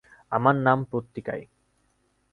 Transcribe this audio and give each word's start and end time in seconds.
আমার 0.31 0.55
নাম 0.57 0.79
পত্রিকায়। 0.91 1.45